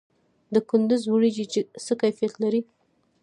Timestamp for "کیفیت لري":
2.01-2.61